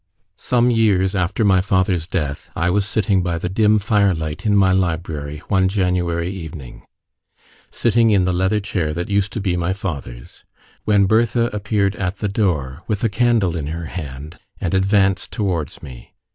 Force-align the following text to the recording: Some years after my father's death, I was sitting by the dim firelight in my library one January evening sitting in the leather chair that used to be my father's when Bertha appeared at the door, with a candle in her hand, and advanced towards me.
Some 0.39 0.71
years 0.71 1.15
after 1.15 1.45
my 1.45 1.61
father's 1.61 2.07
death, 2.07 2.49
I 2.55 2.71
was 2.71 2.87
sitting 2.87 3.21
by 3.21 3.37
the 3.37 3.49
dim 3.49 3.77
firelight 3.77 4.47
in 4.47 4.55
my 4.57 4.71
library 4.71 5.43
one 5.47 5.67
January 5.67 6.27
evening 6.31 6.81
sitting 7.69 8.09
in 8.09 8.25
the 8.25 8.33
leather 8.33 8.59
chair 8.59 8.95
that 8.95 9.09
used 9.09 9.31
to 9.33 9.39
be 9.39 9.55
my 9.55 9.73
father's 9.73 10.43
when 10.85 11.05
Bertha 11.05 11.51
appeared 11.55 11.95
at 11.97 12.17
the 12.17 12.27
door, 12.27 12.81
with 12.87 13.03
a 13.03 13.09
candle 13.09 13.55
in 13.55 13.67
her 13.67 13.85
hand, 13.85 14.39
and 14.59 14.73
advanced 14.73 15.31
towards 15.31 15.83
me. 15.83 16.15